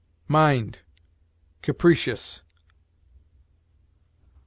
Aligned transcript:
MIND 0.27 0.79
CAPRICIOUS. 1.61 2.41